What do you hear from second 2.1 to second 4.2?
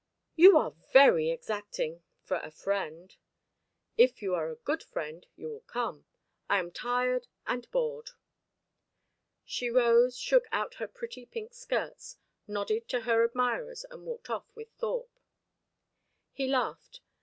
for a friend." "If